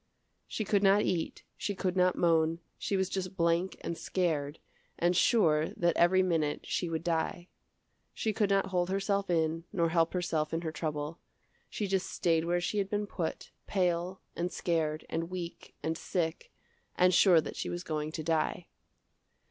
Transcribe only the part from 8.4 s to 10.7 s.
not hold herself in, nor help herself in